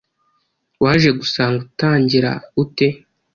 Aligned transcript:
waje 0.83 1.09
gusanga 1.19 1.57
utangira 1.67 2.31
ute 2.63 2.87